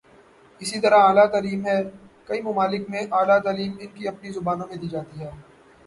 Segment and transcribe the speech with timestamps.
[0.61, 1.77] اسی طرح اعلی تعلیم ہے،
[2.27, 5.31] کئی ممالک میںاعلی تعلیم ان کی اپنی زبانوں میں دی جاتی ہے۔